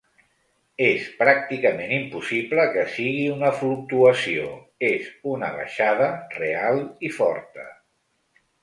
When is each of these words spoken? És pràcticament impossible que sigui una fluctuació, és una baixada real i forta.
És 0.85 1.03
pràcticament 1.19 1.93
impossible 1.97 2.65
que 2.77 2.87
sigui 2.95 3.27
una 3.35 3.53
fluctuació, 3.61 4.49
és 4.93 5.15
una 5.37 5.55
baixada 5.61 6.13
real 6.43 6.87
i 7.11 7.15
forta. 7.21 7.73